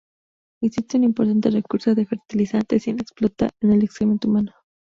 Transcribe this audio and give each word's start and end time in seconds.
Existe 0.63 0.97
un 0.97 1.03
importante 1.03 1.51
recurso 1.51 1.93
de 1.93 2.07
fertilizante 2.07 2.79
sin 2.79 2.99
explotar 2.99 3.51
en 3.61 3.71
el 3.73 3.83
excremento 3.83 4.27
humano. 4.29 4.51